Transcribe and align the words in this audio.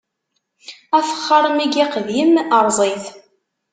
Afexxaṛ 0.97 1.43
mi 1.55 1.65
yiqdem, 1.73 2.33
erẓ-it! 2.57 3.05